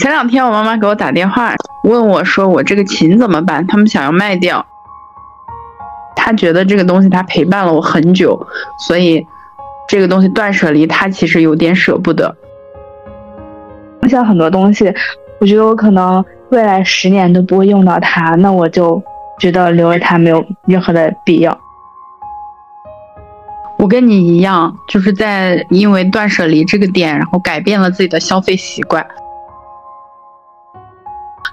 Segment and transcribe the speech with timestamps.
[0.00, 1.54] 前两天我妈妈给我打电话，
[1.84, 3.66] 问我说我这个琴怎么办？
[3.66, 4.64] 他们想要卖掉。
[6.16, 8.46] 他觉得这个东西他陪伴了我很久，
[8.78, 9.26] 所以
[9.86, 12.34] 这个东西断舍离，他其实有点舍不得。
[14.08, 14.90] 像很多东西，
[15.38, 19.02] 我觉得我可能未来十年都不会用到它，那我就
[19.38, 21.58] 觉得留着它没有任何的必要。
[23.78, 29.06] 我跟你一样，就是在因为断舍离这个点，然后改变了自己的消费习惯。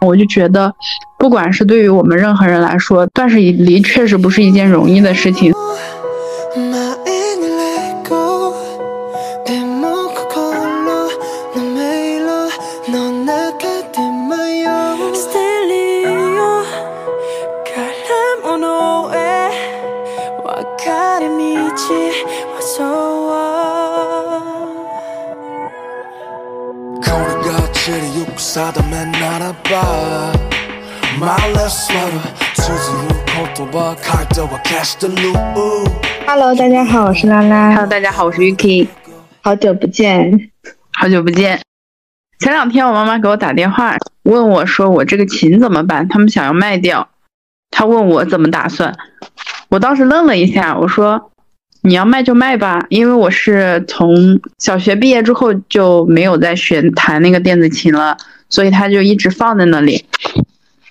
[0.02, 0.74] 我就觉得，
[1.18, 5.54] 不管是对于我们任何人来说，断舍离确实不是一件容易的事情。
[33.58, 33.96] Hello，
[36.54, 37.72] 大家好，我是拉拉。
[37.72, 38.88] Hello，大家好，我是 Yuki。
[39.42, 40.52] 好久不见，
[40.94, 41.60] 好久不见。
[42.38, 46.08] 前两天我妈妈给我打电话，问我说我这个琴怎么办？
[46.08, 47.10] 他们想要卖掉。
[47.72, 48.96] 她问我怎么打算。
[49.70, 51.32] 我当时愣了一下，我说。
[51.82, 58.18] 你要卖就卖吧，因为我是从小学毕业之后就没有再学弹那个电子琴了，
[58.50, 60.06] 所以它就一直放在那里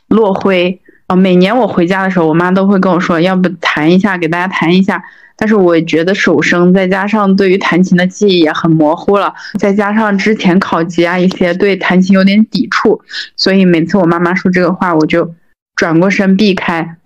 [0.08, 0.80] 落灰。
[1.09, 5.03] 哦，每年我回家的时候，我妈都会跟我说，要不弹一下，给大家弹一下。
[5.39, 13.01] 但是我觉得手生，再加上对于弹琴的记忆也很模糊了，再加上之前考级啊一些，对弹琴有点抵触，
[13.37, 15.35] 所以每次我妈妈说这个话，我就
[15.75, 16.97] 转过身避开。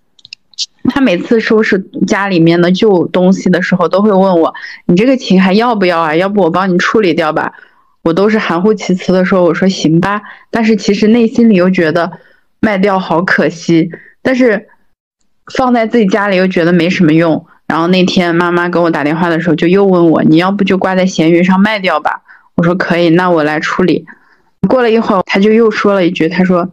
[0.84, 4.54] 她每次收拾家里面的旧东西的时候，都会问我
[4.86, 6.14] ：“你这个琴还要不要啊？
[6.14, 7.52] 要不我帮你处理掉吧。”
[8.02, 12.10] 我都是含糊其辞的说：“我说行吧。”但是其实内心里又觉得
[12.60, 13.90] 卖掉好可惜，
[14.22, 14.68] 但是
[15.54, 17.46] 放在自己家里又觉得没什么用。
[17.66, 22.22] 然后那天妈妈给我打电话的时候，就又问我：“你要不就挂在闲鱼上卖掉吧？”
[22.56, 24.04] 我说：“可以，那我来处理。”
[24.68, 26.68] 过了一会儿，他就又说了一句：“他说，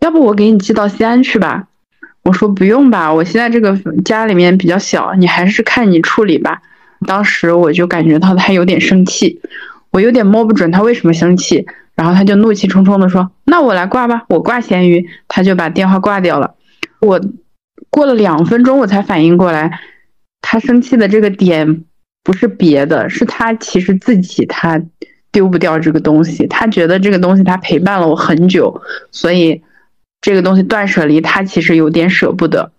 [0.00, 1.66] 要不我给你寄到西安去吧。”
[2.24, 6.60] 我说不用吧，我现在这个家里面比较小，你还是看你处理吧。
[7.06, 9.40] 当时我就感觉到他有点生气，
[9.90, 11.66] 我有点摸不准他为什么生气，
[12.00, 16.54] 然后他就怒气冲冲的说：“那我来挂吧，我挂咸鱼。”他就把电话挂掉了。
[17.00, 17.20] 我
[17.90, 19.78] 过了两分钟我才反应过来，
[20.40, 21.84] 他生气的这个点
[22.24, 24.80] 不是别的，是他其实自己他
[25.30, 28.80] 丢不掉这个东西，他觉得这个东西他陪伴了我很久，
[29.10, 29.62] 所以。
[30.22, 32.72] 这个东西断舍离，他其实有点舍不得，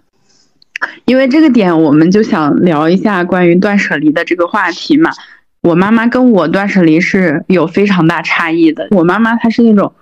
[1.06, 5.10] 因为这个点，我们就想聊一下关于断舍离的这个话题嘛。
[5.62, 8.88] 我妈妈跟我断舍离是有非常大差异的。
[8.92, 9.94] 我妈妈她是那种，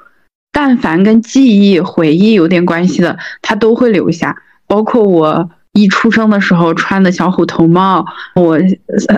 [0.52, 4.36] 但凡跟记忆、回忆有点关系的，她都会留下。
[4.68, 8.06] 包括我一出生的时候穿的小虎头帽，
[8.36, 8.59] 我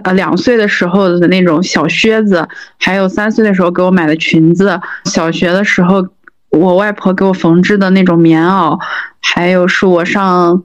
[0.03, 2.47] 呃两岁的时候的那种小靴子，
[2.79, 6.07] 还有三岁的时候给我买的裙子，小学的时候。
[6.51, 8.77] 我外婆给我缝制的那种棉袄，
[9.21, 10.61] 还有是我上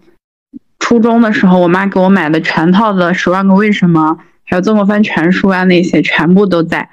[0.81, 6.88] 初中的时候，我妈给我买的全套的《十万个为什么》，还有《曾国藩全书》啊，那些全部都在。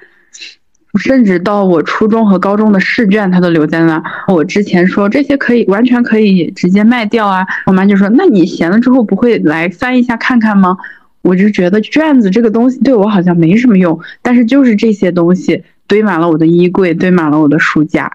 [1.00, 4.00] 甚至到我初中和高中的试卷，它都留在那。
[4.28, 10.76] 我之前说这些可以完全可以直接卖掉啊，我妈就说：“那你闲了之后不会来翻一下看看吗？”
[11.22, 18.12] 我就觉得卷子这个东西对我好像没什么用，但是就是这些东西堆满了我的衣柜，堆满了我的书架。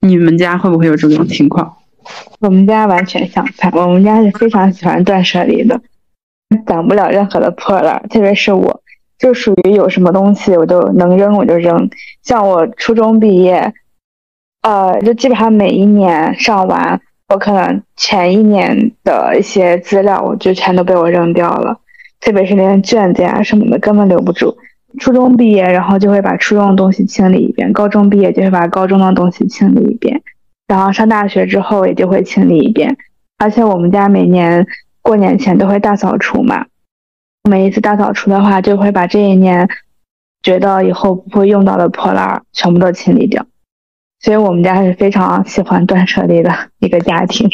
[0.00, 1.76] 你们家会不会有这种情况？
[2.38, 5.78] 我们家完全相反，我们家是非常喜欢断舍离的，
[6.66, 8.02] 攒不了任何的破烂。
[8.08, 8.82] 特别是我，
[9.18, 11.90] 就属于有什么东西我都能扔我就扔。
[12.22, 13.72] 像我初中毕业，
[14.62, 21.78] 呃，就基本上每一年上完，我可能前一年的一些资料，我就全都被我扔掉了。
[22.20, 24.56] 特别是那些卷子呀什么的，根本留不住。
[24.98, 30.20] 初中毕业，然后就会把初中的东西清理一遍；高中毕业就会把高中的东西清理一遍，
[30.66, 32.96] 然后上大学之后也就会清理一遍。
[33.38, 34.66] 而且我们家每年
[35.02, 36.66] 过年前都会大扫除嘛，
[37.48, 39.68] 每一次大扫除的话，就会把这一年
[40.42, 43.46] 觉得以后不会用到的破烂全部都清理掉。
[44.20, 47.48] 所以我们家是非常喜欢断舍离的一个家庭，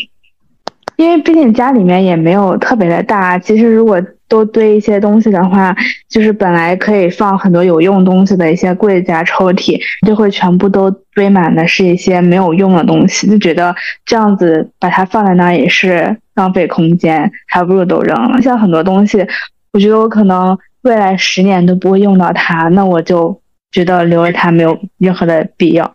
[0.96, 3.38] 因为毕竟家里面也没有特别的大。
[3.38, 5.76] 其实如果多堆一些东西的话，
[6.08, 18.42] 就是本来可以放很多有用东西的一些柜子啊、抽屉，就会全部都堆满的是一些没有用的东西，就觉得这样子把它放在那也是浪费空间，还不如都扔了。
[18.42, 19.24] 像很多东西，
[19.72, 23.40] 我觉得我可能未来十年都不会用到它，那我就
[23.70, 25.94] 觉得留着它没有任何的必要。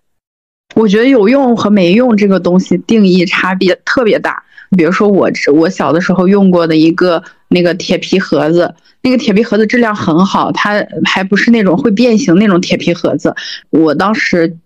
[0.75, 4.44] 我觉得有用和没用这个东西定义差别特别大。
[4.77, 13.35] 比如说我我小的时候用过的一个那个铁皮盒子，那个铁皮盒子质量很好，它还不是那种会变形那种铁皮盒子。
[13.69, 14.57] 我当时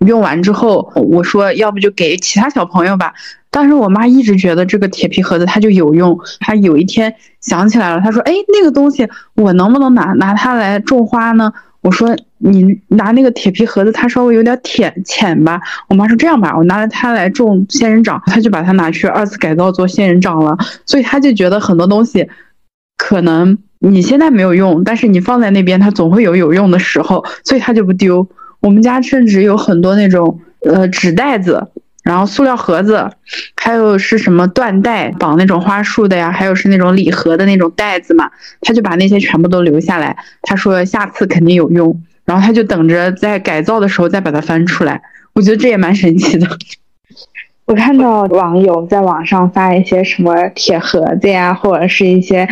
[0.00, 3.14] 用完之后，我说要不就给其他小朋友吧。
[3.50, 6.18] 但是我妈一直觉得这个铁皮盒子它就有用。
[6.40, 11.50] 她有一天想起来了，她说：“哎，那个东西我能不能拿拿它来种花呢？”
[11.86, 20.58] 我说：“你拿那个铁皮盒子，它稍微有点浅浅吧。”我妈说：“这样吧，我拿着它来种仙人掌。”她就把它拿去二次改造做仙人掌了。
[20.84, 22.28] 所以她就觉得很多东西
[22.96, 28.26] 可能你现在没有用，但是你放在那边，它总会有有用的时候，所以她就不丢。
[28.58, 31.68] 我们家甚至有很多那种呃纸袋子。
[32.06, 33.10] 然后塑料盒子，
[33.60, 36.30] 还有是什么缎带绑那种花束的呀？
[36.30, 38.30] 还有是那种礼盒的那种袋子嘛？
[38.60, 40.16] 他就把那些全部都留下来。
[40.42, 45.02] 他说下次肯定有用，然后他就等着在改造的时候再把它翻出来。
[45.34, 46.46] 我觉得这也蛮神奇的。
[47.66, 52.48] 我看到网友在网上发一些什么铁盒子呀，或者是一些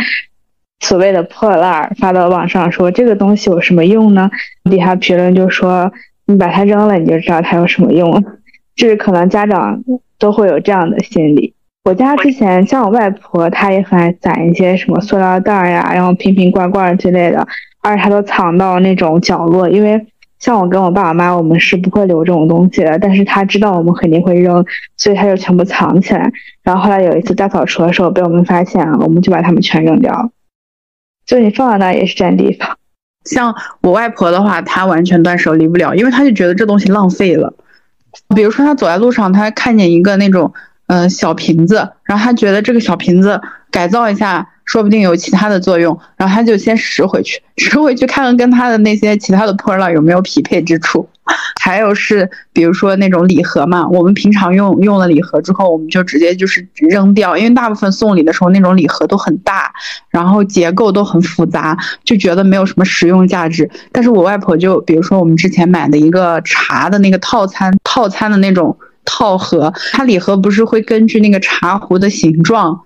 [0.81, 4.29] 所谓的破烂儿发到网上，说这个东西有什么用呢？
[4.69, 5.93] 底下评论就说
[6.27, 8.21] 你把它扔了，你就知道它有什么用了。
[8.77, 9.83] 就是可能家长
[10.19, 11.55] 都会有这样的心理。
[11.85, 17.47] 我家之前像我外婆，她也很爱攒一些什么塑料袋呀，然后瓶瓶罐罐之类的，
[17.83, 19.69] 而且她都藏到那种角落。
[19.69, 20.07] 因为
[20.39, 24.65] 像我跟我爸我妈，我们是不会留这种东西的，但是她知道我们肯定会扔，
[24.97, 26.33] 所以她就全部藏起来。
[26.63, 30.31] 然后后来有一次大扫除的时候被我们发现了，我们就把它们全扔掉了。
[31.27, 32.79] 就你放在那也是占地方。
[33.25, 37.53] 像我外婆的话，她完全断舍离不了，因为她就觉得这东西浪费了。
[38.35, 40.53] 比如说，他走在路上，他看见一个那种，
[40.87, 43.41] 嗯，小瓶子，然后他觉得这个小瓶子
[43.71, 44.49] 改造一下。
[44.65, 51.09] 说不定有其他的作用，然后他就先拾回去，拾回去看看跟他的那些其他的破烂有没有匹配之处。
[51.59, 59.73] 还有是，比如说那种礼盒嘛，我们平常用用了礼盒之后，我们就直接就是扔掉，因为大部分送礼的时候那种礼盒都很大，
[60.11, 61.75] 然后结构都很复杂，
[62.05, 63.71] 就觉得没有什么实用价值。
[63.91, 68.77] 但是我外婆就，比如说我们之前买的一个茶的那个套餐，套餐的那种
[69.07, 72.79] 套盒，它礼盒不是会根据那个茶壶的形状。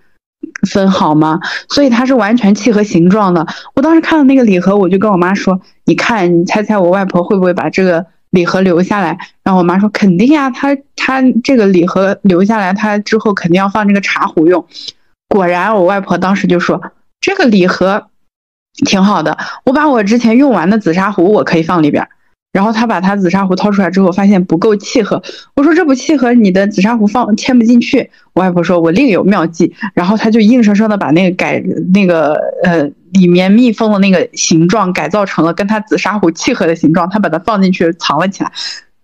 [0.71, 1.41] 分好吗？
[1.69, 3.47] 所以它是完全契合形状的。
[3.75, 14.65] 我当时看到那个礼盒，我就跟我妈说：“你看，你猜猜我外婆会不会把这个礼盒留下来？”然后我妈说：“肯定呀，她她这个礼盒留下来，她之后肯定要放这个茶壶用。”
[15.29, 16.81] 果然，我外婆当时就说
[17.21, 18.09] ：“这个礼盒
[18.87, 22.09] 挺好的，我把我之前用完的紫砂壶我可以放里边。”
[22.59, 25.23] 然后他把他紫砂壶掏出来之后，发现不够契合。
[25.55, 28.11] 我说这不契合，你的紫砂壶放嵌不进去。
[28.33, 29.73] 我外婆说，我另有妙计。
[29.95, 31.63] 然后他就硬生生的把那个改
[31.95, 32.35] 那个
[32.65, 38.51] 呃里面密封的那个形状改造成了跟他紫砂壶契合的形状，他把它放进去藏了起来。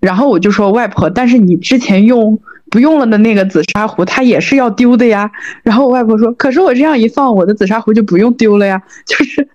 [0.01, 2.37] 然后我就说外婆，但是你之前用
[2.75, 5.31] 不用了的那个紫砂壶，它也是要丢的呀。
[5.63, 9.49] 然后我外婆说，可是我这样一放，我的紫砂壶就不用丢了呀， 就是。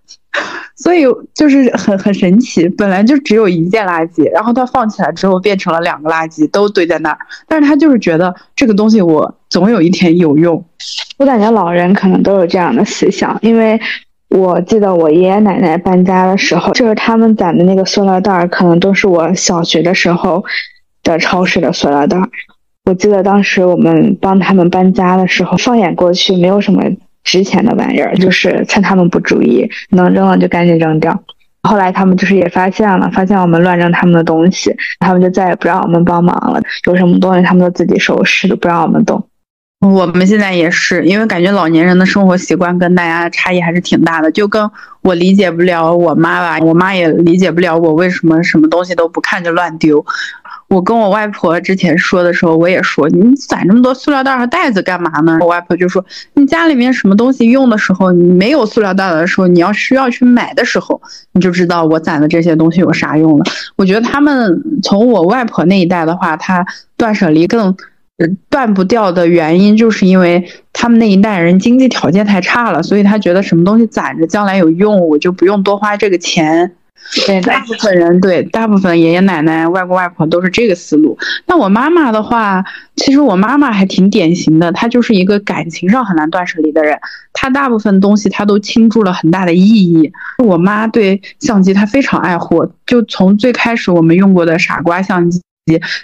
[0.78, 7.18] 所以就是很很神奇，本来就只有一件垃圾，然后它放起来之后变成了两个垃圾，都堆在那儿。
[7.46, 10.64] 但是他就是觉得这个东西我总有一天有用。
[11.18, 13.78] 我感觉老人可能都有这样的思想，因为
[14.30, 20.46] 我记得我爷爷奶奶搬家的时候，就是他们攒的那个塑料袋儿，可能都是我小学的时候
[21.04, 22.30] 的超市的塑料袋儿。
[22.86, 26.84] 我记得当时我们帮他们搬家的时候，放眼过去没有什么。
[27.22, 31.22] 值钱的玩意儿，就是趁他们不注意，能扔了就赶紧扔掉。
[31.62, 36.60] 后来他们就是也发现了，发现我们乱扔他们的东西，他们就再也不让我们帮忙了。
[36.88, 39.22] 有什么东西他们都自己收拾，都不让我们动。
[39.82, 44.72] 我们现在也是，因为感觉老年人的生活习惯跟大家差异还是挺大的，就跟
[45.02, 50.04] 我理解不了我妈吧，我妈也理解不了我为什么什么东西都不看就乱丢。
[50.70, 55.38] 我跟我外婆之前说的时候，我也说你攒这么多塑料袋和袋子干嘛呢？
[55.42, 61.02] 我外婆就说你家里面什么东西用的时候，你没有塑料袋的时候，你要需要去买的时候，
[61.34, 63.46] 你就知道我攒的这些东西有啥用了。
[63.76, 67.76] 我觉得他们从我外婆那一代的话，他断舍离更
[68.50, 76.76] 断不掉的原因，就是因为他们那一代人经济条件太差了，所以他觉得什么东西攒着将来有用，我就不用多花这个钱。
[77.26, 81.18] 对，大部分人对大部分爷爷奶奶、外公外婆都是这个思路。
[81.48, 82.64] 那我妈妈的话，
[82.96, 87.00] 其实我妈妈还挺典型的，她就是一个感情上很难断舍离的人。
[87.34, 90.12] 她大部分东西她都倾注了很大的意义。
[90.44, 95.42] 我妈对相机她非常爱护，就从最开始我们用过的傻瓜相机。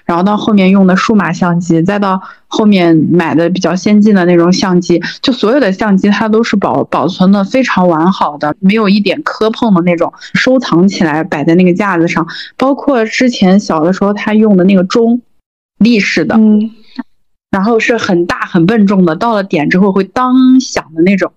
[0.03, 12.27] 然后到后面用的数码相机，再到后面买的比较先进的那种相机，就所有的相机它都是保保存的非常完好的，没有一点磕碰的那种，收藏起来摆在那个架子上。
[12.57, 15.21] 包括之前小的时候他用的那个钟，
[15.77, 16.71] 立式的，嗯，
[17.51, 21.31] 然后是很大很笨重的，到了点之后会当响的那种。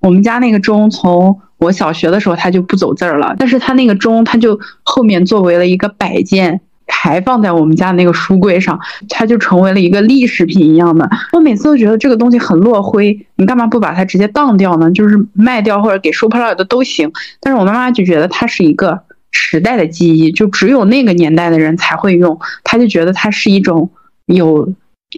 [0.00, 6.60] 我们家那个钟从我小学的时候它就不走字儿了，但是它那个钟它就后面作为了一个摆件。
[7.04, 8.80] 还放在我们家那个书柜上，
[9.10, 11.06] 它就成为了一个历史品一样的。
[11.34, 14.90] 我每次都觉得这个东西很落灰，你干嘛不把它直接当掉呢？
[14.90, 17.12] 就是卖掉或者给收破烂的都行。
[17.40, 18.98] 但是我妈妈就觉得它是一个
[19.30, 23.90] 时代的记忆，就只有那个年代的人才会用，她就觉得它是一种
[24.24, 24.72] 有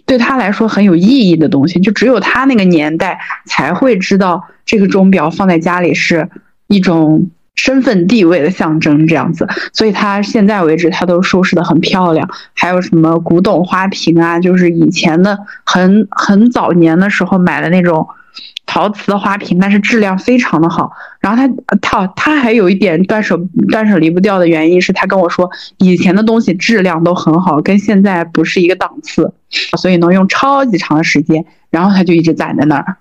[0.05, 6.27] 对她来说很有意义的东西，就只有她那个年代才会知道这个钟表放在家里是
[6.67, 7.29] 一种。
[7.57, 12.29] 身份地位的象征，这样子，所以他现在为止，他都收拾的很漂亮。
[12.53, 18.07] 还有什么古董花瓶啊，就是以前的很很早年的时候买的那种
[18.65, 20.91] 陶瓷的花瓶，但是质量非常的好。
[21.19, 23.37] 然后他他他还有一点断舍
[23.69, 29.33] 断舍离不掉的原因是他跟我说，以前的东西质量都很好，跟现在不是一个档次，
[29.77, 31.43] 所以能用超级长的时间。
[31.69, 32.97] 然后他就一直攒在那儿。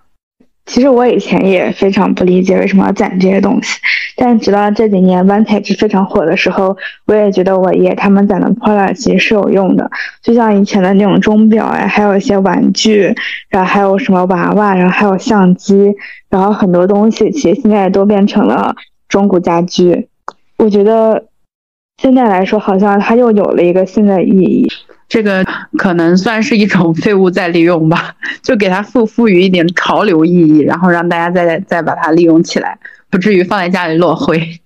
[0.66, 3.78] 其实我以前也非常不理解为什么要攒这些东西，
[4.16, 9.88] 但直到这几年 Vintage 非常火的时候，我也觉得我爷他们攒的破烂其实是有用的。
[10.20, 13.14] 就像以前的那种钟表呀，还有一些玩具，
[13.48, 15.94] 然后还有什么娃娃，然后还有相机，
[16.28, 18.74] 然后很多东西其实现在都变成了
[19.08, 20.08] 中古家居。
[20.58, 21.26] 我觉得
[22.02, 24.66] 现在来说，好像它又有了一个新的意义。
[25.08, 25.44] 这个
[25.78, 32.78] 可能算是一种 废物再利用吧，就给它赋赋予一点潮流意义，然后让大家再再把它利用起来，
[33.10, 34.60] 不至于放在家里落灰。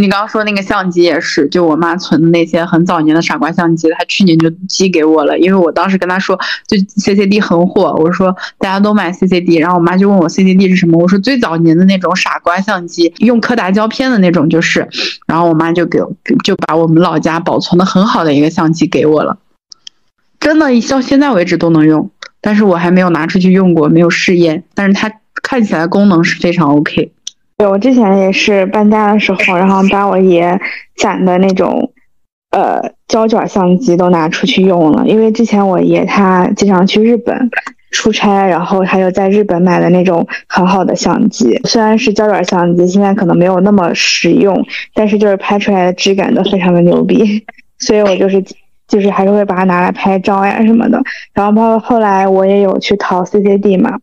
[0.00, 5.38] 你刚刚说那个相机也是，就我妈存的那些很早年的傻瓜相机，她去年就寄给我了。
[5.38, 14.88] 因为我当时跟她说，就 CCD 很火，我说大家都买 CCD，然后我妈就问我 CCD 是什么，我说最早年的那种傻瓜相机，用柯达胶片的那种就是。
[15.26, 15.98] 然后我妈就给
[16.42, 19.38] 就把我们老家保存的很好的一个相机给我了，
[20.40, 27.12] 真的到现在为止都能用，但是我还没有拿出去用过，没有试验，但是它看起来功能是非常 OK。
[27.60, 30.58] 对，我之前也是搬家的时候，然后把我爷
[30.96, 31.92] 攒的那种，
[32.52, 35.06] 呃，胶卷相机都拿出去用了。
[35.06, 37.50] 因为之前我爷他经常去日本
[37.90, 44.64] 出差，然后他又在日本买的那种很好的相机，虽然是胶卷相机，现在可能没有那么实用，
[44.94, 47.44] 但是就是拍出来的质感都非常的牛逼。
[47.78, 48.42] 所以我就是
[48.88, 50.98] 就是还是会把它拿来拍照呀什么的。
[51.34, 53.98] 然后包括后来我也有去淘 CCD 嘛。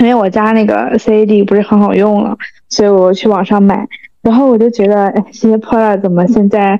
[0.00, 3.88] 因为我家那个 CAD 不是很好用了，所以我去网上买，
[4.22, 6.78] 然后我就觉得，哎，这些破烂怎么现在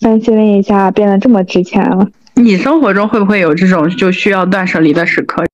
[0.00, 2.08] 翻新了一下变得这么值钱了？
[2.34, 5.44] 你生活中会不会有这种就需要断舍离的时刻？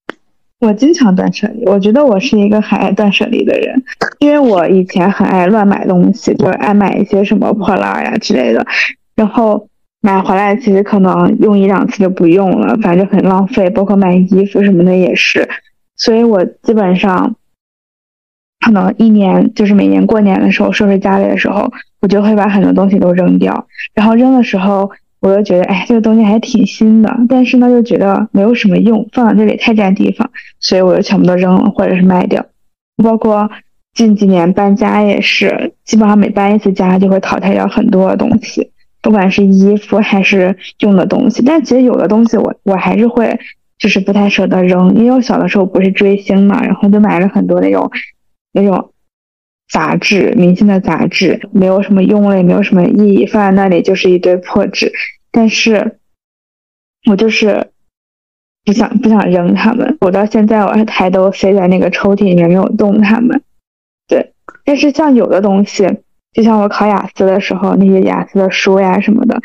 [0.59, 3.83] 我经常断舍离，我觉得我是一个很爱断舍离的人，
[4.19, 8.65] 因为我以前很爱乱买东西，就是爱买一些什么破烂呀之类的，
[9.15, 9.67] 然后
[10.01, 15.47] 买回来其实可能用一两次就不用了，反正很浪费，包括买衣服什么的也是。
[15.97, 17.35] 所以我基本上
[18.63, 21.69] 可能一年就是每年过年的时候收拾家里的时候，
[22.01, 23.67] 我就会把很多东西都扔掉。
[23.93, 24.89] 然后扔的时候，
[25.19, 30.29] 我又觉得，哎，这个东西还挺新的，但是呢，又觉得没有什么用，放在这里太占地方，
[30.61, 32.45] 所以我就全部都扔了或者是卖掉。
[33.03, 33.49] 包括
[33.93, 41.43] 近几年搬家也是，基本上每搬一次家就会淘汰掉很多东西，不管是衣服还是用的东西。
[41.45, 43.37] 但其实有的东西我我还是会。
[43.79, 47.91] 就是不太舍得扔，因为我小的时候不是追星嘛，然后就买了很多那种
[48.53, 48.93] 那种
[49.67, 54.91] 杂志，明星的杂志，没有什么用了，也没有什么意义，放在那里就是一堆破纸。
[55.31, 55.97] 但是，
[57.09, 57.71] 我就是
[58.63, 63.41] 不想不想扔它们，我到现在我还抬头塞在那个抽屉里面没有动它们。
[64.07, 64.33] 对，
[64.63, 65.87] 但是像有的东西，
[66.31, 69.41] 就像我考雅思的时候那些雅思的书呀什么的，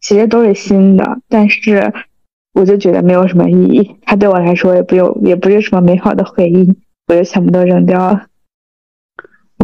[0.00, 1.92] 其实都是新的，但是。
[2.56, 8.26] 我就觉得没有什么意义，它对我来说也不有，也不是什么美好的回忆，我就全部都扔掉了。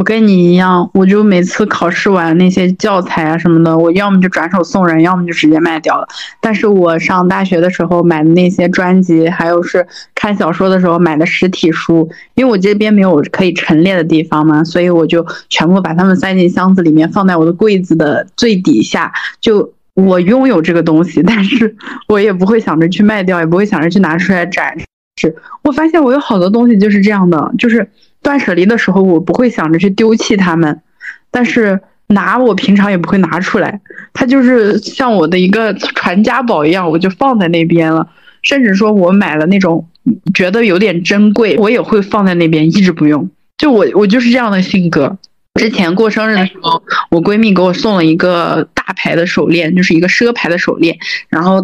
[0.01, 6.09] 我跟你一样，我就每次考试完那些教材啊什么的，我要么就转手送人，要么就直接卖掉了。
[6.41, 19.71] 但是我上大学的时候买的那些专辑，还有是看小说的时候买的实体书，因为我这边没有可以陈列的地方嘛，所以我就全部把它们塞进箱子里面，放在我的柜子的最底下，就。
[19.95, 21.77] 我拥有这个东西，但是
[22.09, 24.79] 我也不会想着去卖掉，也不会想着去拿出来展
[25.17, 25.37] 示。
[25.63, 27.87] 我发现我有好多东西就是这样的，就是
[28.23, 30.83] 断舍离的时候，我不会想着去丢弃它们，
[31.31, 33.81] 但是拿我平常也不会拿出来，
[34.13, 38.09] 它就是像我的一个传家宝一样，我就放在那边了。
[38.43, 39.87] 甚至说我买了那种
[40.33, 43.29] 觉得有点珍贵，我也会放在那边一直不用。
[43.59, 45.19] 就我我就是这样的性格。
[45.61, 50.97] 之前过生日的时候，我闺蜜给我送了一个大牌的手链，就是一个奢牌的手链。
[51.29, 51.63] 然后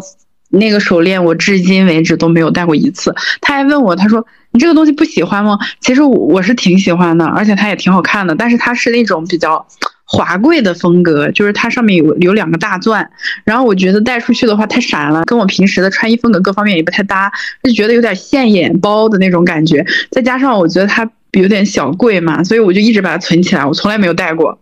[0.50, 3.14] 那个手链我至今为止都没有戴过一次。
[3.40, 5.58] 他还问我，他说你这个东西不喜欢吗？
[5.80, 9.66] 其实我我是挺喜欢的，而且它也挺好看的，但是它是那种比较。
[10.08, 13.10] 华贵的风格，就是它上面有有两个大钻，
[13.42, 17.28] 然后我觉得戴出去的话太闪了，跟我平时的穿衣风格各方面也不太搭，
[17.64, 19.84] 就觉得有点现眼包的那种感觉。
[20.12, 24.56] 再加上我觉得它有点小贵嘛，所以我就一直把它存起来，我从来没有戴过。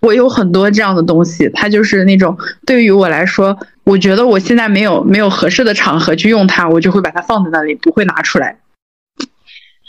[0.00, 2.34] 我有很多这样的东西，它就是那种
[2.64, 8.56] 对于我来说，我觉得我现在没有没有合适的场合去用它，我就会把它放在那里，不会拿出来。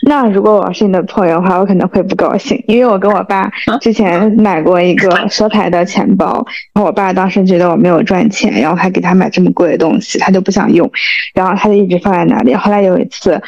[0.04, 3.52] 那如果我是你的朋友的话，我可能会不高兴，因为我跟我爸
[3.82, 10.90] 之前买过一个蛇牌的钱包，然后我爸当时觉得我没有赚钱，然后还给他买这么贵的东西，他就不想用，
[11.34, 12.54] 然后他就一直放在那里。
[12.54, 13.42] 后来有一次，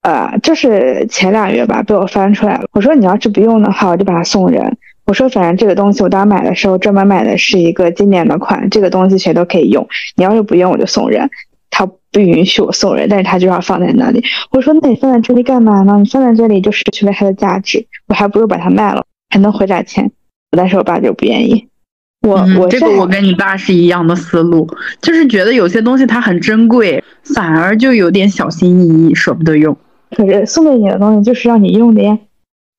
[0.00, 2.64] 呃，就是前两月吧，被我翻出来了。
[2.72, 4.78] 我说你要是不用的话，我就把它送人。
[5.04, 9.86] 我说反正这个东西我当时买的时候专门买的是一个经典的款，这个东西谁都可以用。
[10.16, 11.28] 你要是不用，我就送人。
[11.72, 14.22] 他不允许我送人，但是他就要放在那里。
[14.50, 15.96] 我说：“那你放在这里干嘛呢？
[15.98, 20.12] 你放在这里就失去了它的价值，我还不如把它卖了，还能回点钱。”
[20.54, 21.66] 但是我爸就不愿意。
[22.28, 24.68] 我我这个我跟你爸是一样的思路，
[25.00, 27.02] 就是觉得有些东西它很珍贵，
[27.34, 29.74] 反而就有点小心翼翼，舍不得用。
[30.14, 32.18] 可是送给你的东西就是让你用的呀，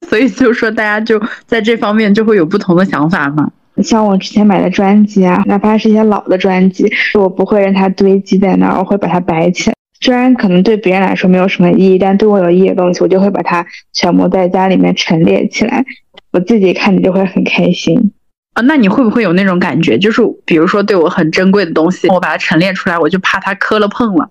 [0.07, 3.51] 所以就说大家就在这方面就会有不同的想法嘛。
[3.81, 9.75] 像我之前买的专辑啊，哪怕是一些老的专辑，我不会让它堆积在那儿，我会把它摆起来。
[9.99, 15.85] 虽然可能对别人来说没有什么意义，但对我有意义的东西，我就会把它全部在家里面陈列起来。
[16.31, 18.11] 我自己看着就会很开心
[18.53, 18.61] 啊。
[18.63, 24.29] 那你会不会有那种感觉，就是比如说对我很珍贵的东西，我把它陈列出来，我就怕它磕了碰了。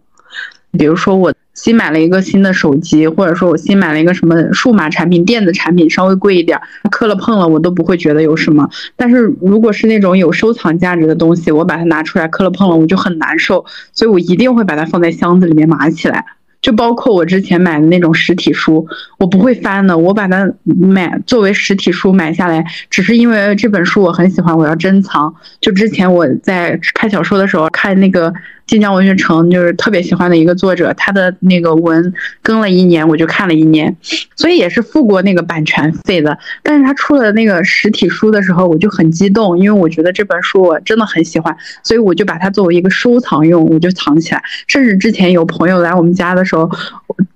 [0.78, 1.32] 比如说我。
[1.54, 6.58] 新买了一个新的手机，或者说我新买了一个什么数码产品、电子产品，稍微贵一点，
[6.90, 8.66] 磕了碰了我都不会觉得有什么。
[8.96, 16.24] 但是如果是那种有收藏价值的东西，我把它拿出来磕了碰了，我就很难受，所以我一定会把它放在箱子里面码起来。
[16.62, 18.86] 就包括我之前买的那种实体书，
[19.18, 25.34] 我不会翻的，我把它买作为实体书买下来，只是因为这本书我很喜欢，我要珍藏。
[25.60, 28.32] 就之前我在看小说的时候，看那个。
[28.72, 33.94] 晋江文学城就是特别喜欢的一个作者，他的那个文更了一年，我就看了一年，
[34.34, 36.38] 所以也是付过那个版权费的。
[36.62, 44.42] 但是他出了那个实体书的时候，我就很激动，因为我觉得这本书我真的很喜欢，所以我就把它作为一个收藏用，我就藏起来。
[44.66, 46.70] 甚至之前有朋友来我们家的时候，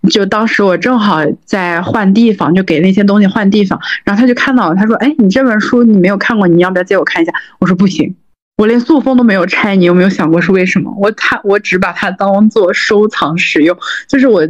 [0.08, 8.14] 就当时我正好在换地方，就给那些东西换地方，然后他就看到了，他说：“哎，你这本书你没有看过，你要不要借我看一下？”我说：“不行。”
[8.56, 10.90] 我连塑封都没有拆，你有没有想过是为什么？
[10.98, 13.76] 我它我只把它当做收藏使用，
[14.08, 14.42] 就是我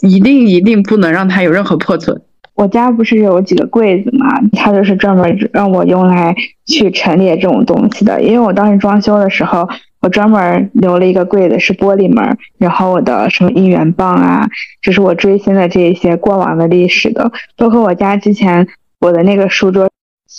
[0.00, 2.20] 一定一定不能让它有任何破损。
[2.54, 6.34] 我家不是有几个柜子嘛，它就是专门让我用来
[6.66, 8.20] 去陈列这种东西的。
[8.20, 9.68] 因为我当时装修的时候，
[10.00, 14.48] 我专门留了一个柜子是玻璃门，然后我的什么应援棒啊，
[14.82, 18.66] 就是我追星的这一些过往的历史的，包括我家之前
[18.98, 19.88] 我的那个书桌。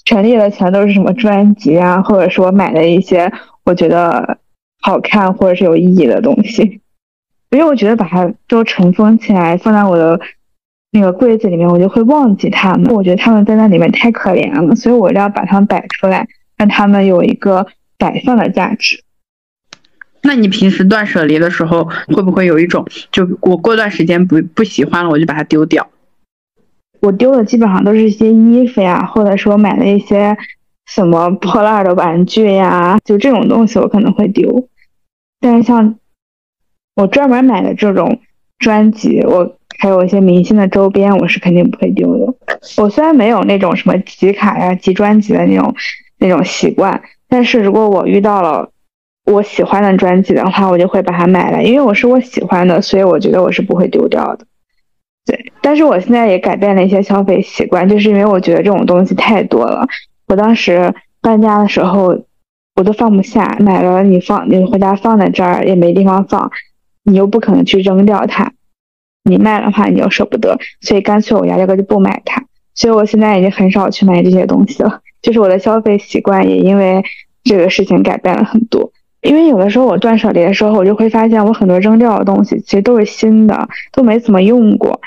[0.06, 3.32] 陈列的全都是什么专辑啊，或者说买的一些
[3.64, 4.38] 我觉得
[4.82, 6.82] 好看或者是有意义的东西，
[7.52, 10.20] 因为我觉得把它都尘封起来放在我的
[10.92, 12.94] 那个柜子里面，我就会忘记它们。
[12.94, 19.04] 我觉得他们在那里面太可怜了，所以我要把它们摆出来，让他们有一个摆放的价值。
[20.24, 25.90] 那你平时断舍离的时候，会不会有一种就我过段时间不不喜欢了，我就把它丢掉？
[27.02, 30.36] 我丢的基本上都是一些衣服呀，或者说买了一些
[30.86, 34.68] 什么破烂的玩具呀，就这种东西我可能会丢。
[35.40, 35.96] 但是像
[36.96, 38.20] 我专门买的这种
[38.58, 42.34] 专辑，我还有一些明星的周边，我是肯定不会丢的。
[42.82, 45.76] 我虽然没有那种什么集卡呀、集专辑的那种
[46.18, 48.72] 那种习惯，但是如果我遇到了
[49.26, 54.48] 我喜欢的专辑的话，我就会把它买来，因为我是我喜欢的，所以我觉得我是不会丢掉的。
[55.28, 59.86] 对，但是我现在也改变了一些消费习惯，就是因为我觉得这种东西太多了。
[60.28, 62.18] 我当时搬家的时候，
[62.76, 66.50] 我都放不下，买了你放你回家放在这儿也没地方放，
[67.04, 68.54] 你又不可能去扔掉它，
[69.26, 72.46] 你卖的话你又舍不得，所以干脆我压根就不买它。
[72.74, 77.04] 所以我现在已经很少去买这些东西了，就是我的消费习惯也因为
[77.44, 78.92] 这个事情改变了很多。
[79.22, 85.02] 因为有的时候我断舍离的时候，我就会发现我很多扔掉的东西其实都是新的，都没怎么用过。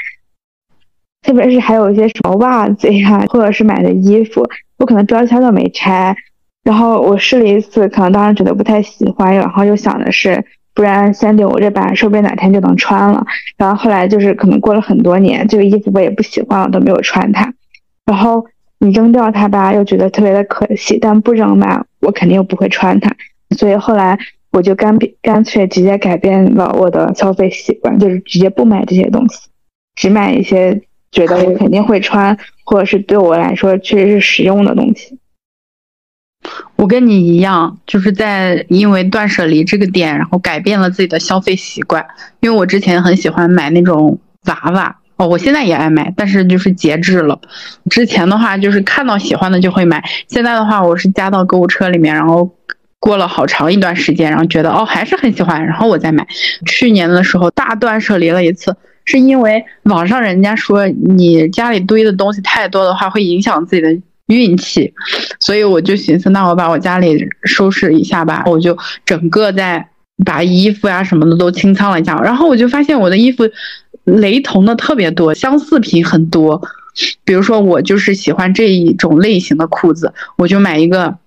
[1.23, 4.47] 特别是还有一些什么袜子呀，或者是买的衣服，
[4.79, 6.17] 我可能标签都没拆。
[6.63, 13.25] 然后我试了一次，可能当时觉得不太喜欢，然后又想的是，不然先留着吧，说不定哪天就能穿了。
[13.57, 17.53] 然后后来就是可能过了很多年，这个衣服我也不喜欢了，都没有穿它。
[18.05, 18.45] 然后
[18.79, 23.11] 你扔掉它吧，又觉得特别的可惜；但不扔吧，我肯定又不会穿它。
[23.57, 24.19] 所以后来
[24.53, 29.49] 我就干干脆直接改变了我的消费习惯，就是直接不买这些东西，
[29.95, 35.19] 只买一些觉得我肯定会穿，或者是对我来说确实是实用的东西。
[36.77, 42.07] 我跟你一样，就是在因为断舍离这个点，然后改变了自己的消费习惯。
[42.41, 47.39] 因为我之前很喜欢买那种娃娃哦，我现在也爱买，但是就是节制了。
[47.91, 52.57] 之前的话就是看到喜欢的就会买，现在的话我是加到购物车里面，然后
[52.99, 56.27] 过了好长一段时间，然后觉得哦还是很喜欢，然后我再买。
[56.65, 58.75] 去年的时候大断舍离了一次，
[59.11, 63.99] 是因为网上人家说你家里堆的东西太多的话会影响自己的。
[64.31, 64.95] 运气，
[65.41, 68.45] 所以我就寻思，那我把我家里收拾一下吧。
[68.47, 69.85] 我就整个在
[70.25, 73.43] 把衣服呀什么的都清仓了一下，然后我就发现我的衣服
[74.05, 76.63] 雷同的特别多，相似品很多。
[77.25, 81.19] 比如说，我就是喜欢这一种类型的裤子，我就买一个。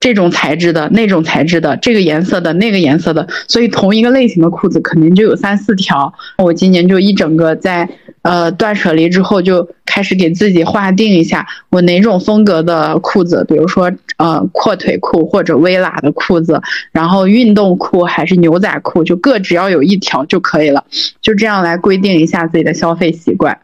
[0.00, 6.12] 这种材质的、那种材质的、这个颜色的、那个颜色的，所以同一个类型的裤子肯定就有三四条。
[6.38, 7.86] 我今年就一整个在
[8.22, 20.82] 呃断舍离之后，就开始给自己划定一下，我哪种风格的裤子，比如说呃阔腿裤或者微喇的裤子，然后运动裤还是牛仔裤，就各只要有一条就可以了。
[21.20, 23.60] 就这样来规定一下自己的消费习惯。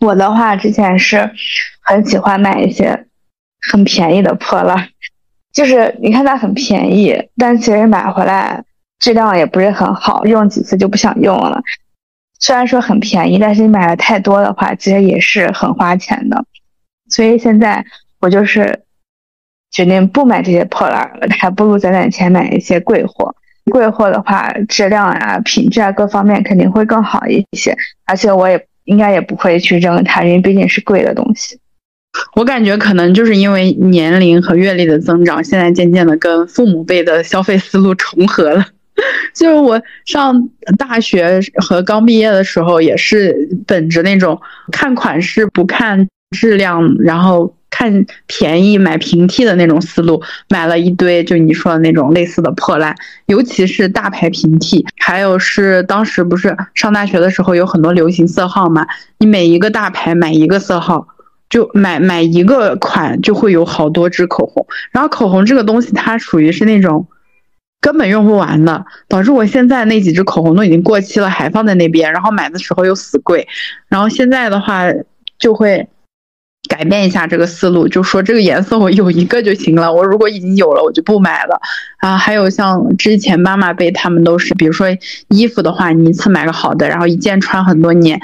[0.00, 1.30] 我的话之前是
[1.80, 3.06] 很喜欢买一些
[3.70, 4.88] 很便宜的破烂。
[5.52, 8.64] 就是你看它很便宜，但其实买回来
[8.98, 11.60] 质量也不是很好，用几次就不想用了。
[12.38, 16.44] 虽然说很便宜，但是你买的太多的话，其实也是很花钱的。
[17.08, 17.84] 所以现在
[18.20, 18.84] 我就是
[19.70, 23.34] 决定不买这些破烂了，还不如攒攒钱买一些贵货。
[23.70, 31.58] 贵货的话，质量啊、品质啊各方面肯定会更好一些，而且我也应该也不会去扔它，因为毕竟是贵的东西。
[32.34, 38.66] 我感觉可能就是因为年龄和阅历的增长，现在渐渐的跟父母辈的消费思路重合了。
[39.34, 44.38] 就是我上大学和刚毕业的时候，也是本着那种
[44.72, 52.94] 看款式不看质量，然后看便宜买平替的那种思路，买了一堆就你说的那种类似的破烂，
[53.26, 58.86] 尤其是大牌平替，还有是当时不是上大学的时候有很多流行色号嘛，
[59.18, 61.06] 你每一个大牌买一个色号。
[61.50, 67.08] 就买买一个款就会有好多支口红，然后口红这个东西它属于是那种
[67.80, 73.48] 根本用不完的，导致我现在那几支口红都已经过期了，还放在那边，然后买的时候又死贵，
[73.88, 74.84] 然后现在的话
[75.40, 75.88] 就会
[76.68, 81.60] 改变一下这个思路，就说这个颜色我有一个就行了，我如果已经有了我就不买了
[81.98, 82.16] 啊。
[82.16, 84.86] 还有像之前妈妈辈他们都是，比如说
[85.30, 88.20] 衣服的话，你一次买个好的，然后一件穿很多年。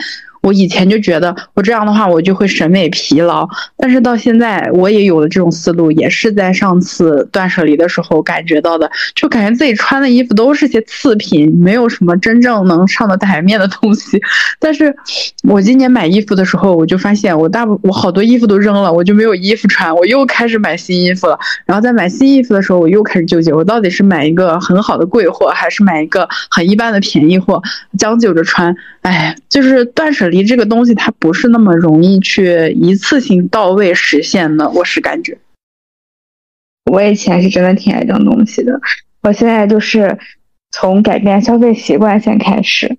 [0.46, 14.20] 我以前就觉得我这样的话我就会审美疲劳，但是到现在我也有了这种思路，也是在上次断舍离的时候感觉到的，就感觉自己穿的衣服都是些次品，没有什么真正能上的台面的东西。
[14.60, 14.94] 但是
[15.42, 21.36] 我今年买衣服的时候，我就发现我大部我好多衣服都扔了，我就没有衣服穿，我又开始买新衣服了。
[21.64, 27.60] 然后在买新衣服的时候，我又开始纠结，我到底是买一个很好的贵货，还是买一个很一般的便宜货，
[27.98, 28.72] 将就着穿。
[29.02, 30.35] 哎，就是断舍离。
[30.36, 35.38] 离这个东西，它不是那么容易去一次性到位实现的，我是感觉。
[36.90, 38.78] 我以前是真的挺爱扔东西的，
[39.22, 40.18] 我现在就是
[40.70, 42.98] 从改变消费习惯先开始，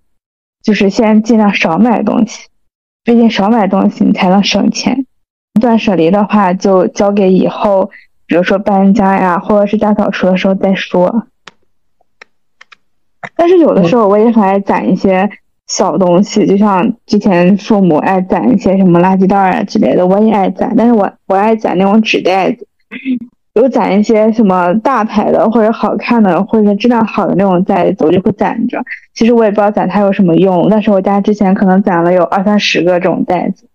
[0.64, 2.48] 就是先尽量少买东西，
[3.04, 5.06] 毕竟少买东西你才能省钱。
[5.62, 7.92] 断舍离的话，就交给以后，
[8.26, 11.28] 比如说搬家呀，或者是大扫除的时候再说。
[13.36, 15.30] 但是有的时候我也很爱攒一些。
[15.68, 22.66] 小东西，就像之前父母爱攒一些什么垃圾袋啊之类的，我也爱攒，但是我我爱攒那种纸袋子，
[23.54, 28.82] 有攒一些什么大牌的或者好看的或者质量好的那种袋子，我就会攒着。
[29.14, 33.68] 其实我也不知道攒它有什么用，但是我家之前可能攒了有二三十个这种袋子，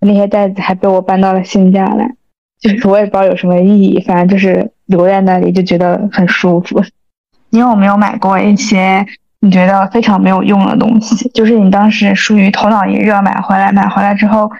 [0.00, 2.14] 那些袋子还被我搬到了新家来，
[2.60, 6.82] 就是我也不知道有什么意义，反正就是留在那里就觉得很舒服。
[7.50, 9.06] 你有没有买过一些？
[9.44, 14.50] 你觉得非常没有用的东西，就是你当时属于头脑一热买回来，买回来之后，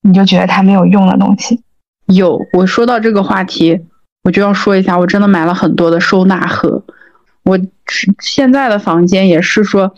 [0.00, 1.60] 你就觉得它没有用的东西。
[2.06, 3.78] 有，我说到这个话题，
[4.24, 6.82] 我就要说一下，我真的买了很多的收纳盒。
[7.44, 7.58] 我
[8.18, 9.94] 现在的房间也是说，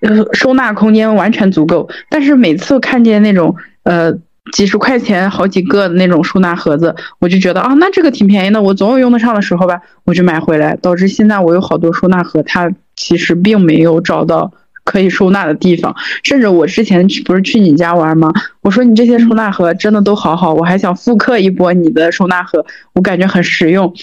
[0.00, 4.14] 呃，收纳空间完全足够，但是每次看见那种呃
[4.50, 12.72] 几十块钱好几个的那种收纳盒子，我就觉得啊，那这个挺便宜的，我总有用得上的时候吧，我就买回来，导致现在我有好多收纳盒，它。
[12.98, 14.52] 其实并没有找到
[14.84, 18.32] 可以收纳的地方，甚至我之前去不是去你家玩吗？
[18.60, 23.94] 我说你这些收纳盒真的都好好，我还想复刻一波你的收纳盒，我感觉很实用。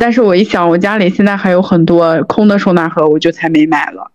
[0.00, 4.12] 但是我一想，我家里现在还有很多空的收纳盒，我就才没买了。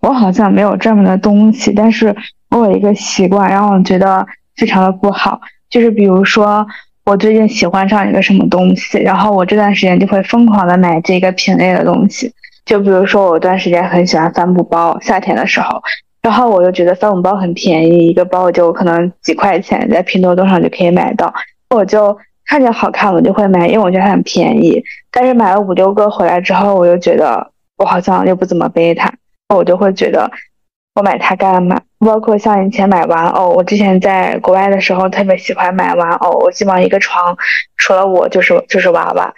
[0.00, 2.14] 我好像没有这么的东西，但是
[2.50, 6.66] 我有一个习惯，让我觉得非常的不好，就是比如说
[7.04, 12.32] 我最近喜欢上一个什么东西，然后我这段时间就会疯狂的买这个品类的东西。
[12.64, 15.82] 就比如说我有段时间很喜欢帆布包，夏天的时候，
[16.22, 21.32] 然后我就觉得帆布包很便宜，一个包就可能几块钱，在拼多多上就可以买到，
[21.70, 24.82] 我就看见好看我就会买，因为我觉得它很便宜。
[25.10, 29.12] 但是买了五六个回来之后，我又觉得我好像又不怎么背它。
[29.54, 30.30] 我就会觉得，
[30.94, 31.80] 我买它干嘛？
[31.98, 37.36] 包括像以前买玩偶，我之前在国外的时候特别喜欢买玩偶，我基本上一个床
[37.76, 39.34] 除了我就是就是娃娃。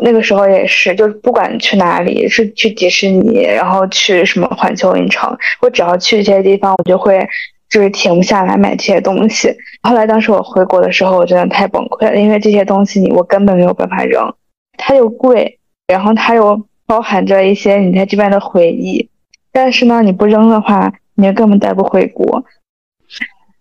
[0.00, 7.26] 那个时候也是，就是不管去哪里，是去迪士尼，然后去什么环球影城，我只要去这些地方，我就会
[7.70, 9.54] 就是停不下来买这些东西。
[9.82, 14.34] 后来当时我回国的时候，我真的太崩溃了，因为这些东西你我根本没有办法扔，
[14.76, 19.08] 它又贵，然后它又包含着一些你在这边的回忆。
[19.52, 22.44] 但是呢，你不扔的话，你根本带不回国。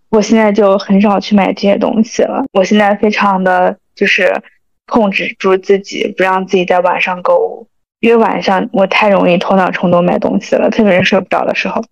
[0.10, 2.43] 我现在就很少去买这些东西了。
[2.54, 4.32] 我现在非常的就是
[4.93, 7.67] 控制住自己，不让自己在晚上购物，
[7.99, 11.84] 因为晚上我太容易头脑冲动买东西了，特别是睡不着的时候。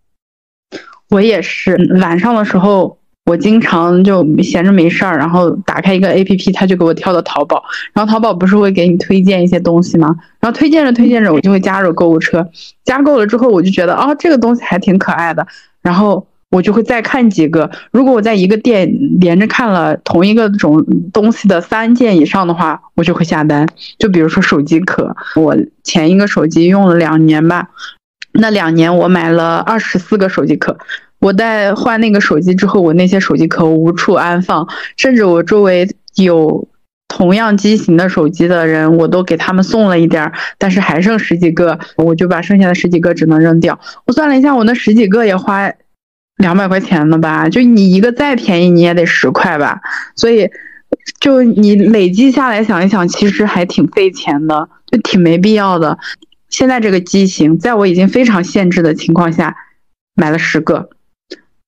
[1.09, 2.99] 我也是晚上的时候。
[3.25, 10.15] 我经常就闲着没事儿，然后打开一个 A P P，他就给我跳到淘宝，然后淘宝不是会给你推荐一些东西吗？
[10.39, 12.49] 然后推荐着推荐着，我就会加入购物车，
[12.83, 15.45] 加购了之后，我就觉得哦，这个东西还挺可爱的，
[15.83, 17.71] 然后我就会再看几个。
[17.91, 18.87] 如果我在一个店
[19.19, 23.67] 连着看了同一个种东西的三件以上的话，我就会下单。
[23.97, 27.69] 就比如说手机壳，我前一个手机用了两年吧，
[28.33, 30.77] 那两年我买了二十四个手机壳。
[31.19, 36.67] 我在换那个手机之后，我那些手机壳无处安放，甚至我周围有
[37.07, 43.79] 同样机型的手机的人，我都给他们送了一点儿，但是还剩十几个，我就把剩下的十几个只能扔掉。
[44.05, 45.71] 我算了一下，我那十几个也花
[46.41, 47.47] 两百块钱的吧？
[47.47, 49.79] 就你一个再便宜，你也得十块吧？
[50.15, 50.49] 所以，
[51.19, 55.97] 就你累计下来想一想，其实还挺费钱的，就挺没必要的。
[56.49, 59.55] 现在这个机型，在我已经非常限制的情况下，
[60.15, 60.89] 买了十个。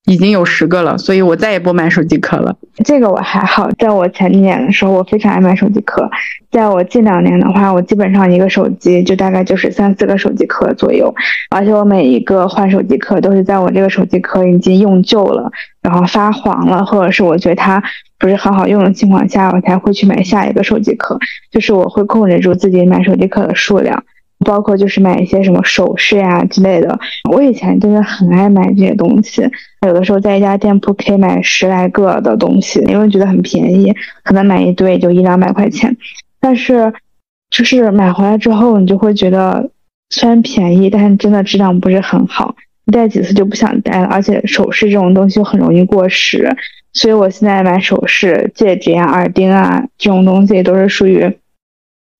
[0.06, 2.54] 已经有十个了，所以我再也不买手机壳了。
[2.84, 6.10] 这个我还好，在我前几年的时候，我非常爱买手机壳。
[6.52, 11.14] 在我近两年的话，我基本上一个手机就大概就是三四个手机壳左右，
[11.50, 15.50] 而且我每一个换手机壳都是在我这个手机壳已经用旧了，
[15.82, 17.82] 然后发黄了，或者是我觉得它
[18.20, 21.18] 不是很好用的情况下，我才会去买下一个手机壳。
[21.50, 24.04] 就是我会控制住自己买手机壳的数量。
[24.44, 27.00] 包括就是买一些什么首饰呀之类的，
[27.32, 29.50] 我以前真的很爱买这些东西。
[29.86, 35.96] 有的时候在一家店铺可以买十来个的东西，因为觉得很便宜，可能买一堆就一两百块钱。
[36.40, 36.94] 但是，
[37.50, 39.70] 就是买回来之后，你就会觉得
[40.10, 42.56] 虽然便宜，但是真的质量不是很好，
[42.92, 44.06] 戴几次就不想戴了。
[44.08, 46.56] 而且首饰这种东西又很容易过时，
[46.94, 51.38] 所以我现在买首饰、戒指呀、耳钉啊这种东西都是属于，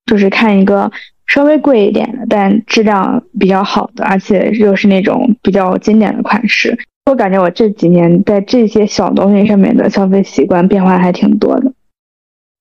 [0.06, 0.92] 就是看一个。
[1.34, 6.78] 稍微贵一点的，但质量比较好的，而且又是那种比较经典的款式。
[7.10, 11.74] 我感觉我这几年在这些小东西上面的消费习惯变化还挺多的。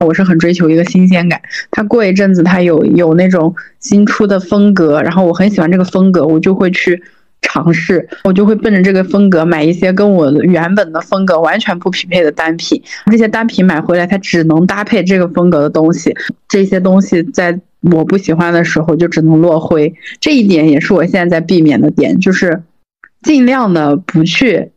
[0.06, 7.02] 我是很追求一个新鲜感，它过一阵子它有有那种新出的风格，然后我很喜欢这个风格，我就会去。
[7.44, 12.80] 尝试，我就会奔着这个风格买一些跟我原本的风格完全不匹配的单品。
[13.10, 16.14] 这些单品买回来，它只能搭配这个风格的东西。
[16.48, 19.94] 这些东西在我不喜欢的时候就只能落灰。
[20.20, 22.62] 这一点也是我现在在避免的点，就是
[23.22, 24.70] 尽量的不去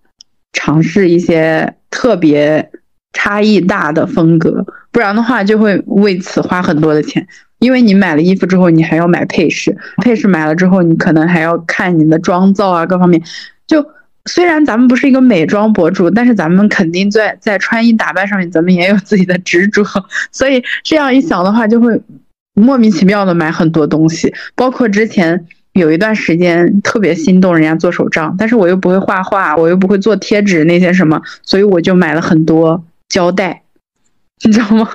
[0.54, 2.72] 尝试一些特别
[3.14, 7.28] 差异大的风格，不然的话就会为此花很多的钱。
[7.60, 13.22] 因为你买了衣服之后，你还要买配饰，配饰买了之后，你可能还要看你的妆造啊，各方面。
[13.66, 13.84] 就
[14.26, 19.84] 虽然咱们不是一个美妆博主，但是咱们肯定在在穿衣打扮上面，咱们也有自己的执着。
[20.32, 22.00] 所以这样一想的话，就会
[22.56, 24.34] 莫名其妙的买很多东西。
[24.56, 33.62] 包括之前有一段时间特别心动人家做手账，但是我又不会画画，我又不会做贴纸那些什么，所以我就买了很多胶带，
[34.44, 34.90] 你知道吗？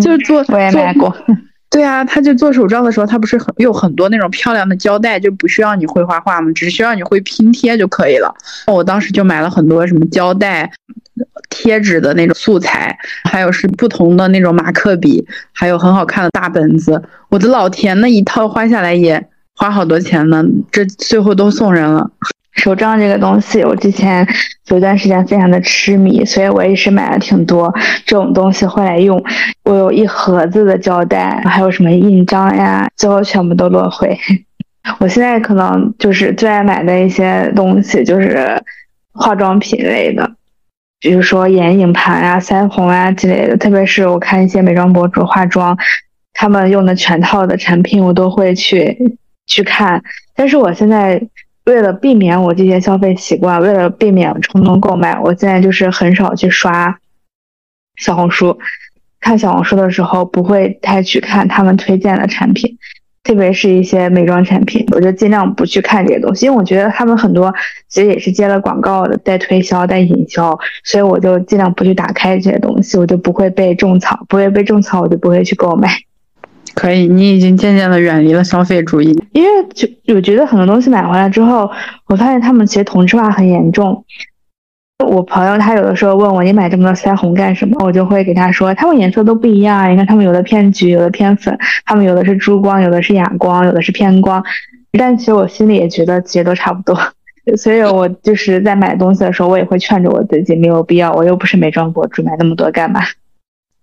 [0.00, 1.16] 就是做我也买过。
[1.70, 8.34] 对啊，他就做手账的时候，他不是很有很多那种漂亮的胶带，就不需要你会画画嘛，只需要你会拼贴就可以了。
[8.66, 10.72] 我当时就买了很多什么胶带、
[11.50, 17.02] 贴纸的那种素材，还有是不同的那种马克笔，还有很好看的大本子。
[17.28, 22.10] 我的老天，那一套花下来也花好多钱呢，这最后都送人了。
[22.54, 24.26] 手账这个东西，我之前
[24.66, 27.72] 有一段时间非常的痴迷，所以我也是买了挺多
[28.04, 29.22] 这种东西回来用。
[29.62, 34.18] 我有一盒子的胶带，还有什么印章呀，最后全部都落灰。
[34.98, 38.60] 我现在可能就是最爱买的一些东西，就是
[39.12, 40.28] 化妆品类的，
[41.00, 43.56] 比如说眼影盘啊、腮红啊之类的。
[43.56, 45.76] 特别是我看一些美妆博主化妆，
[46.32, 50.02] 他们用的全套的产品，我都会去去看。
[50.34, 51.22] 但是我现在
[51.64, 56.98] 为了避免我这些消费习惯，为了避免冲动购买，我现在就是很少去刷
[57.96, 58.58] 小红书。
[59.20, 62.78] 看小红书的时候，不会太去看他们推荐的产品。
[63.28, 67.52] 特别是一些美妆产品，我就尽量不去看这些东西，因为我觉得他们很多
[67.86, 75.90] 其实也是接了广告的，带推销、带营销，所以我就尽量不去打开这些东西，我就不会被种草，不会被种草，我就不会去购买。
[76.72, 81.70] 可以，你已经渐渐的远离了消费主义，因为就我觉得很多东西买回来之后，
[82.06, 84.06] 我发现他们其实同质化很严重。
[85.06, 87.76] 我朋友他有的时候问我你买这么多腮红干什么？
[87.84, 89.88] 我就会给他说，他们颜色都不一样啊。
[89.88, 91.56] 你看他们有的偏橘，有的偏粉，
[91.86, 94.42] 他们有的是珠光，有的是哑光，有的是偏光。
[94.92, 96.98] 但其实我心里也觉得其实都差不多，
[97.56, 103.00] 所以我就是在买东西的时候，我也会劝着我自己，没有必要，我又不是美妆博主，买那么多干嘛？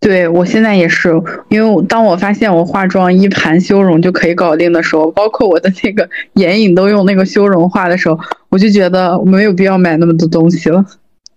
[0.01, 1.09] 对我现在也是，
[1.47, 10.85] 因为当我发现我化妆一盘修容就可以搞定的时候，包括我的那个眼影都用那个修容画的时候，我就觉得没有必要买那么多东西了。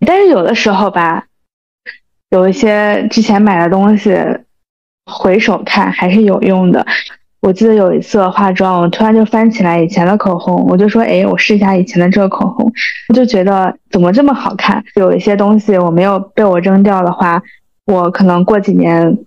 [0.06, 1.26] 但是有的时候吧，
[2.30, 4.16] 有一些之前买的东西，
[5.06, 6.86] 回首看还是有用的。
[7.40, 12.70] 我记得有一次化妆，我突然就翻起来以前的口红，我就说：“哎，我试一下以前的这个口红。”
[13.08, 14.84] 我就觉得怎么这么好看？
[14.96, 17.40] 有一些东西我没有被我扔掉的话，
[17.86, 19.18] 我可能过几年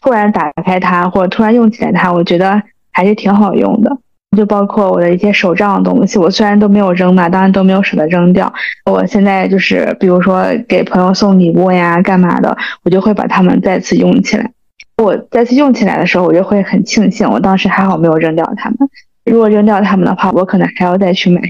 [0.00, 3.98] 突然打开它，或者突然用起来它，我觉得还是挺好用的。
[4.34, 8.52] 就包括我的一些手账东西，我虽然都没有扔嘛，当然都没有舍得扔掉。
[8.90, 14.50] 我现在就是，比如说给朋友送礼物呀，干嘛的，我就会把它们再次用起来。
[15.02, 18.78] 我再次用起来的时候，我就会很庆幸，我当时还好没有扔掉它们。
[19.24, 21.40] 如果扔掉它们的话，我可能还要再去买。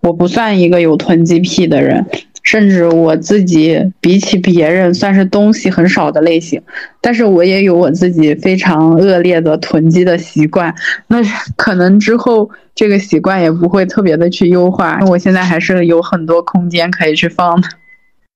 [0.00, 2.06] 我不算一个有囤积癖的人。
[2.42, 6.60] 甚至我自己比起别人算是东西很少的类型，
[7.00, 10.74] 但是我也有我自己非常恶劣的囤积的习惯。
[11.08, 11.18] 那
[11.56, 14.98] 可能之后这个习惯也不会特别的去优化。
[15.08, 17.68] 我现在还是有很多空间可以去放的。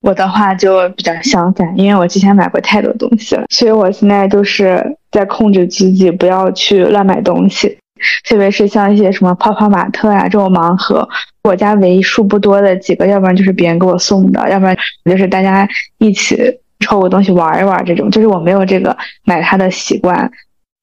[0.02, 7.78] 我的话就比较相反，因为我之前买过太多东西了，所以我现在就是在控制自己不要去乱买东西。
[8.24, 11.08] 特别是像一些什么泡泡玛特呀这种盲盒，
[11.42, 16.36] 我家为数不多的几个，要不然就是别人给我送的，要不然就是大家一起
[16.80, 18.10] 抽个东西玩一玩这种。
[18.10, 20.30] 就是我没有这个买它的习惯，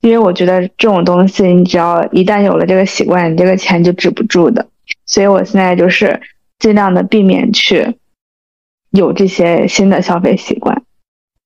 [0.01, 4.65] 因为我觉得这种东西你只要一旦有了这个习惯，你这个钱就止不住的。
[5.05, 6.21] 所以我现在就是
[6.59, 7.97] 尽量的避免去
[8.91, 10.81] 有这些新的消费习惯。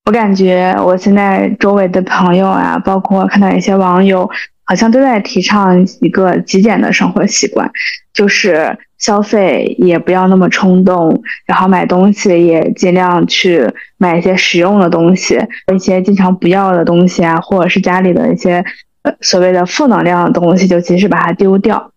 [0.05, 4.29] 我感觉我现在周围的朋友啊，包括看到一些网友。
[4.65, 7.71] 好像都在提倡一个极简的生活习惯，
[8.13, 13.65] 就是消费也不要那么冲动，然后买东西也尽量去
[13.97, 15.39] 买一些实用的东西，
[15.73, 18.63] 一些经常不要的东西啊，或者是家里的一些
[19.03, 21.91] 呃所谓的负能量的东西，就及时把它丢掉。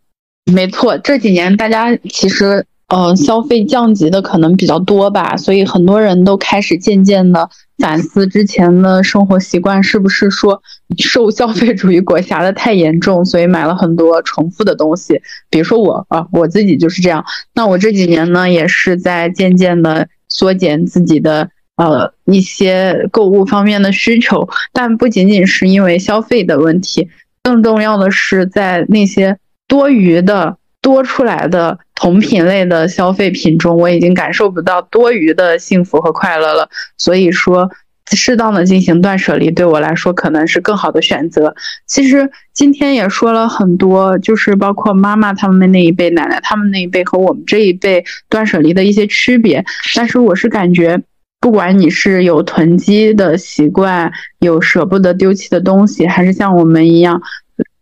[0.52, 2.64] 没错，这几年大家其实。
[2.88, 10.60] 呃，消费降级的可能比较多吧，所以很多人都开始渐渐的反思之前的生活习惯是不是说
[10.98, 15.22] 受消费主义裹挟的太严重，所以买了很多重复的东西。
[15.48, 17.24] 比如说我啊，我自己就是这样。
[17.54, 27.08] 那我这几年呢，也是在渐渐的缩减自己的呃一些购物方面的需求，但不仅仅是因为消费的问题，
[27.42, 30.57] 更重要的是在那些多余的。
[30.88, 36.66] 多出来的同品类的消费品中，我已经感受不到多余的幸福和快乐了。
[36.96, 37.70] 所以说，
[38.12, 41.54] 适当的进行断舍离，对我来说可能是更好的选择。
[41.86, 49.62] 其实今天也说了很多，就是包括妈妈他们那一辈、奶奶他们那一辈和我们这一辈断舍离的一些区别。
[49.94, 50.98] 但是我是感觉，
[51.38, 57.20] 不管你是有囤积的习惯，有舍不得丢弃的东西，还是像我们一样。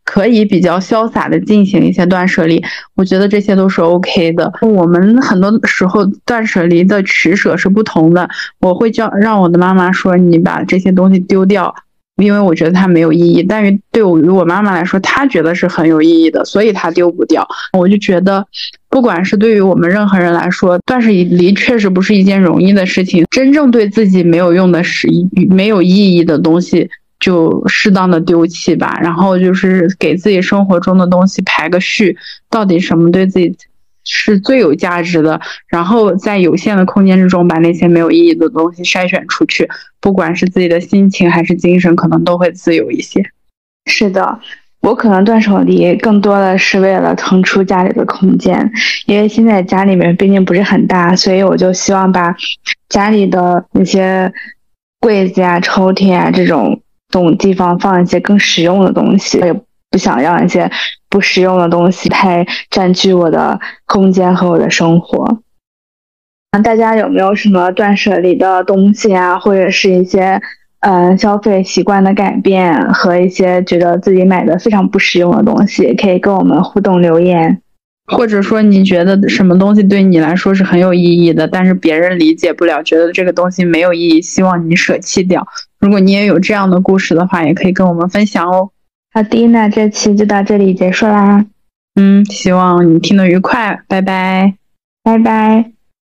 [0.06, 2.62] 可以比较潇洒的进行一些断舍离，
[2.94, 4.50] 我觉得这些都是 OK 的。
[4.62, 8.26] 我们很多时候断舍离的取舍是不同的，
[8.60, 11.74] 我会叫让我的妈妈说你把这些东西丢掉，
[12.22, 13.42] 因为我觉得它没有意义。
[13.42, 17.46] 但于对于我妈妈来说，她觉得是很有意义的，所以她丢不掉。
[17.76, 18.46] 我就觉得，
[18.88, 23.26] 不管是对于我们任何人来说，断舍离确实不是一件容易的事情。
[23.30, 25.08] 真正对自己没有用的、是
[25.50, 26.88] 没有意义的东西。
[27.26, 32.16] 就适当的丢弃吧，然后就是给自己生活中的东西排个序，
[32.48, 33.52] 到底什么对自己
[34.04, 39.68] 是最有价值的，然后在有限的空间之中把那些没有意义的东西筛选出去，
[40.00, 43.20] 不管是自己的心情还是精神，可能都会自由一些。
[43.86, 44.38] 是的。
[44.82, 48.70] 我可能断舍离更多的是为了腾出家里的空间，
[49.06, 52.36] 因为现在家里面毕竟不是很大，所以我就希望把
[52.88, 54.32] 家里的那些
[55.00, 56.80] 柜子呀、抽屉啊这种
[57.10, 59.52] 懂地方放一些更实用的东西，我也
[59.90, 60.70] 不想让一些
[61.08, 65.40] 不实用的东西太占据我的空间和我的生活。
[66.62, 70.40] 大家有没有什么断舍离的东西啊，或者是一些？
[70.80, 77.60] 嗯，消费习惯的改变和一些觉得自己买的非常不实用的东西，可以跟我们互动留言，
[78.06, 85.46] 或者说你觉得什么东西对你来说是很有意义的，但是别人理解不了，觉得这个东西没有意义，希望你舍弃掉。
[85.80, 88.70] 如果你也有这样的故事的话，也可以跟我们分享哦。
[89.12, 91.44] 好的，那这期就到这里结束啦。
[91.98, 94.54] 嗯，希望你听得愉快，拜拜，
[95.02, 95.75] 拜拜。